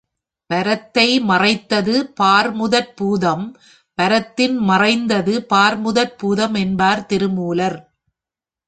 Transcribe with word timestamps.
பரத்தை 0.49 1.19
மறைத்தது 1.21 1.95
பார்முதற் 2.21 2.91
பூதம் 2.95 3.45
பரத்தின் 3.97 4.57
மறைந்தது 4.69 5.33
பார்முதற் 5.53 6.15
பூதம் 6.17 6.55
என்பர் 6.55 7.05
திருமூலர். 7.05 7.79